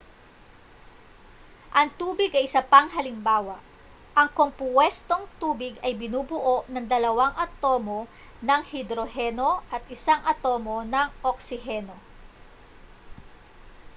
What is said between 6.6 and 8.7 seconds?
ng dalawang atomo ng